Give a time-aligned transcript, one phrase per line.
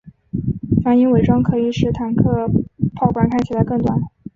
[0.83, 2.49] 反影伪装可以使坦克
[2.95, 4.01] 炮管看起来更短。